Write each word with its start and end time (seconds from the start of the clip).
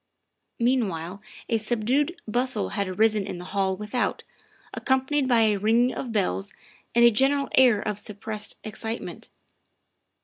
Meanwhile 0.57 1.21
a 1.47 1.59
subdued 1.59 2.19
bustle 2.27 2.69
had 2.69 2.87
arisen 2.87 3.27
in 3.27 3.37
the 3.37 3.45
hall 3.53 3.77
without, 3.77 4.23
accompanied 4.73 5.27
by 5.27 5.41
a 5.41 5.57
ringing 5.57 5.93
of 5.93 6.11
bells 6.11 6.53
and 6.95 7.05
a 7.05 7.11
gen 7.11 7.29
eral 7.29 7.49
air 7.55 7.79
of 7.87 7.99
suppressed 7.99 8.57
excitement. 8.63 9.29